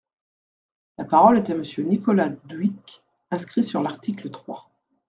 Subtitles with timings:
[0.97, 4.67] La parole est à Monsieur Nicolas Dhuicq, inscrit sur l’article trois.